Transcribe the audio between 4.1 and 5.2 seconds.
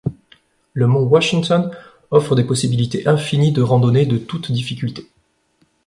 toutes difficultés.